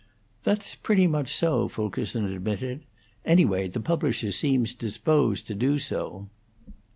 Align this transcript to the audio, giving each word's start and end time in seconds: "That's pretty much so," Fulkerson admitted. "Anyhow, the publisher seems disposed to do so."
"That's 0.41 0.73
pretty 0.73 1.05
much 1.05 1.31
so," 1.31 1.67
Fulkerson 1.67 2.25
admitted. 2.25 2.81
"Anyhow, 3.23 3.67
the 3.71 3.79
publisher 3.79 4.31
seems 4.31 4.73
disposed 4.73 5.45
to 5.45 5.53
do 5.53 5.77
so." 5.77 6.27